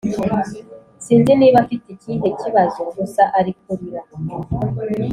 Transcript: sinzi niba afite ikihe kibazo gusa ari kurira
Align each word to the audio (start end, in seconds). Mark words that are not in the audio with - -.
sinzi 1.05 1.31
niba 1.39 1.57
afite 1.63 1.85
ikihe 1.95 2.27
kibazo 2.41 2.79
gusa 2.95 3.23
ari 3.39 3.51
kurira 3.61 4.01